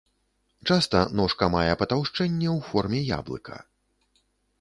Часта 0.69 1.01
ножка 1.19 1.49
мае 1.55 1.73
патаўшчэнне 1.81 2.47
ў 2.57 2.71
форме 2.71 2.99
яблыка. 3.19 3.57